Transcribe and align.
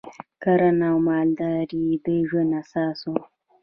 کرنه 0.43 0.85
او 0.93 0.97
مالداري 1.07 1.85
د 2.05 2.05
ژوند 2.27 2.51
اساس 2.61 2.99
و 3.09 3.13